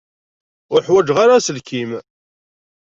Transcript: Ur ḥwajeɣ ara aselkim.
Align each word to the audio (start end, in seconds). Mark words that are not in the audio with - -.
Ur 0.73 0.81
ḥwajeɣ 0.87 1.17
ara 1.19 1.33
aselkim. 1.37 1.91